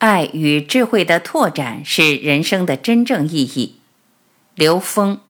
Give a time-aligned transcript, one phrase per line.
[0.00, 3.76] 爱与智慧的拓展是人生的真正意义。
[4.54, 5.20] 刘峰，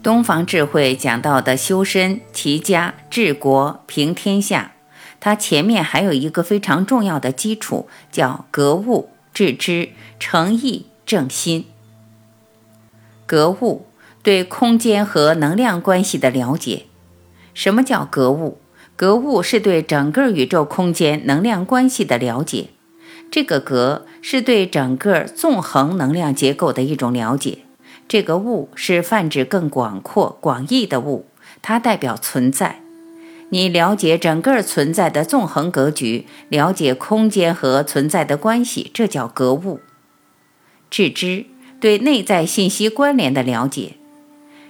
[0.00, 4.74] 东方智慧讲到的修身、齐家、治国、平天下，
[5.18, 9.88] 它前面还有一个非常重要的基础，叫格物、致知、
[10.20, 11.66] 诚意、正心。
[13.26, 13.86] 格物
[14.22, 16.86] 对空间和能量关系的了解。
[17.52, 18.60] 什么叫格物？
[18.96, 22.68] 格物是对整个宇宙空间能量关系的了解，
[23.28, 27.58] 这个格是对整个纵横能量结构的一种了解，
[28.06, 31.26] 这个物是泛指更广阔广义的物，
[31.60, 32.80] 它代表存在。
[33.50, 39.80] 你了解整个存在的纵横格局，了解空间和存在的关系，这叫格物。
[40.88, 41.46] 致知
[41.80, 43.94] 对内在信息关联的了解，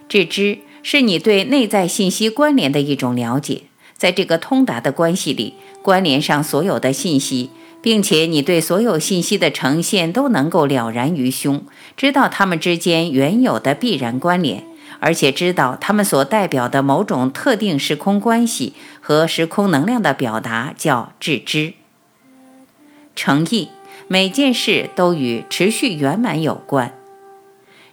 [0.09, 3.65] 致知是你对内在信息关联的一种了解。
[3.97, 7.51] 在这个通达的关系里，关联上所有的信息，
[7.81, 11.65] 并且你对所有信息的呈现都能够了然于胸，
[11.97, 14.65] 知道它们之间原有的必然关联，
[15.01, 21.75] 而且知道它们所代表的某种特定时空关系和时空能量的表达，叫致知。
[23.15, 23.69] 诚意，
[24.09, 26.93] 每件事都与持续圆满有关。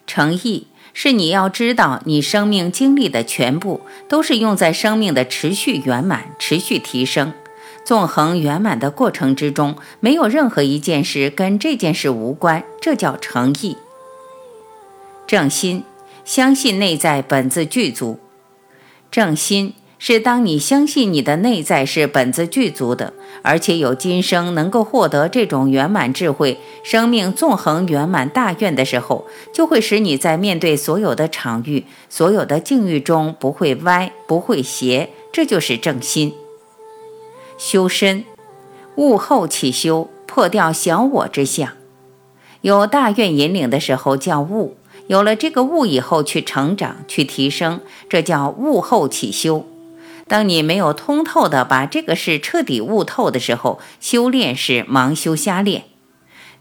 [0.07, 0.67] 诚意。
[0.93, 7.33] 是你要知道，你生命经历的全部都是用在生命的持续圆满、持续提升、
[7.83, 13.77] 纵横圆满的过程之中，没有任何一件事跟这件事无关，这叫诚意。
[15.25, 15.83] 正心，
[16.25, 18.19] 相信内在本自具足。
[19.09, 19.73] 正心。
[20.03, 23.13] 是当你相信你的内在是本自具足的，
[23.43, 36.33] 而且有今生能够获得这种圆满智慧、生命纵横圆满大愿的时候，就会使你在面对所有的场域、所有的境遇中不会歪、不会斜，这就是正心。
[37.59, 38.25] 修身，
[38.95, 41.73] 悟后起修，破掉小我之相。
[42.61, 44.75] 有大愿引领的时候叫悟，
[45.05, 49.67] 有了这个悟以后去成长、去提升，这叫悟后起修。
[50.31, 55.83] 当你没有通透的把这个事彻底悟透的时候，修炼是盲修瞎练。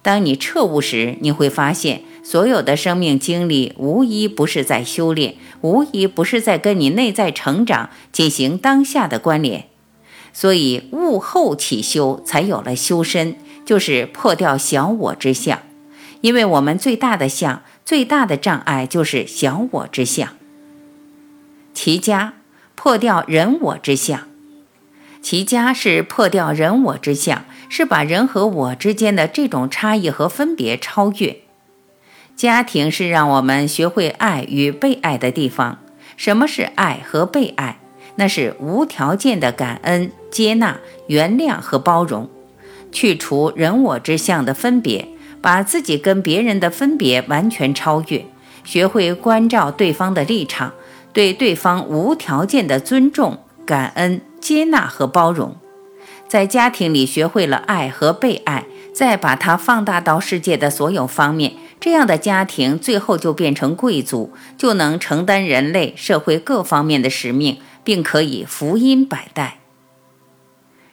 [0.02, 9.66] 当你彻悟时，你会发现所有的生命经历无一不是在修炼，无一不是在跟你内在成长进行当下的关联。
[10.32, 15.60] 所以悟后起修，才有了修身，就是破掉小我之相。
[16.22, 20.30] 因为我们最大的相，最大的障碍就是小我之相。
[21.72, 22.34] 齐家。
[22.82, 24.20] 破掉人我之相，
[25.20, 31.40] 齐家是破掉人我之相，是把人和我之间的这种差异和分别超越。
[32.34, 35.78] 家庭是让我们学会爱与被爱的地方。
[36.16, 37.78] 什么是爱和被爱？
[38.14, 42.30] 那是无条件的感恩、接纳、原谅和包容，
[42.90, 45.06] 去除人我之相的分别，
[45.42, 48.24] 把自己跟别人的分别完全超越，
[48.64, 50.72] 学会关照对方的立场。
[51.12, 55.56] 对对方无条件的尊重、感恩、接纳和包容，
[56.28, 69.58] 在家庭里学会了爱和被爱，再把它放大到世界的所有方面，这样的家庭最后就变成贵族，就能承担人类社会各方面的使命，并可以福音百代。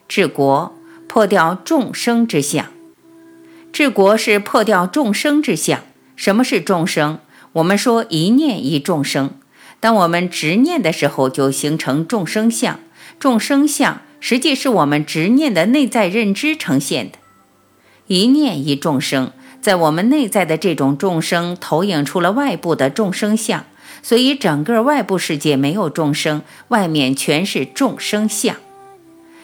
[0.08, 0.76] 治国
[1.08, 2.66] 破掉众生之相，
[3.72, 5.82] 治国是破掉众生之相。
[6.16, 7.20] 什么是众生？
[7.54, 9.32] 我们说一念一众生。
[9.80, 12.80] 当我们执念的时候，就形成众生相。
[13.20, 17.18] 众生相实际是我们执念的内在认知呈现的。
[18.08, 19.32] 一念一众生，
[19.62, 23.66] 在我们内在的这种众生投影出了外部的众生相，
[24.02, 28.56] 所以整个外部世界没有众生，外面全是众生相。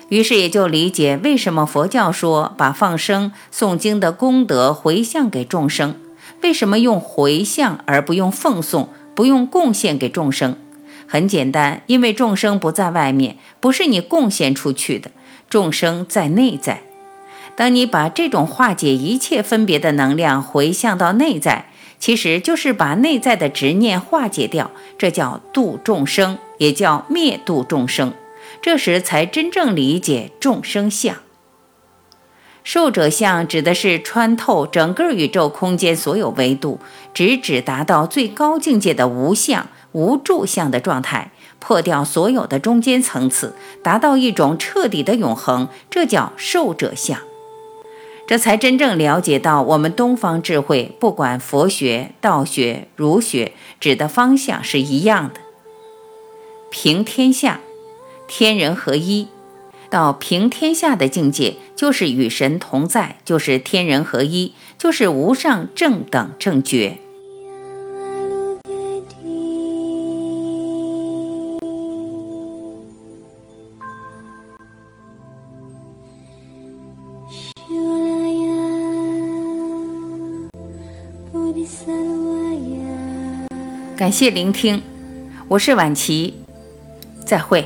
[0.10, 5.96] 于是也就理解为什么佛教说把放生、诵经的功德回向给众生，
[6.42, 8.90] 为什么用回向而不用奉送。
[9.16, 10.58] 不用贡献给众生，
[11.08, 15.12] 很简单，因为众生不在外面，不是你贡献出去的，
[15.50, 16.82] 众生在内在。
[17.56, 21.68] 当你把这种化解一切分别的能量回向到内在，
[22.00, 28.14] 其实就是把内在的执念化解掉，这叫度众生，也叫灭度众生。
[28.62, 31.18] 这时才真正理解众生相。
[32.64, 36.80] 寿者相指的是穿透整个宇宙空间所有维度，
[37.14, 47.20] 直指达到最高境界的无相、无住相的状态，破掉所有的中间层次，达到一种彻底的永恒，这叫寿者相。
[48.26, 53.52] 这才真正了解到，我们东方智慧，不管佛学、道学、儒学，
[53.82, 55.42] 指的方向是一样的。
[56.70, 57.60] 平天下，
[58.26, 59.28] 天人合一。
[59.94, 66.98] 到平天下的境界，就是与神同在，就是天人合一，就是无上正等正觉。
[83.96, 84.82] 感谢聆听，
[85.48, 86.34] 我是晚琪，
[87.24, 87.64] 再会。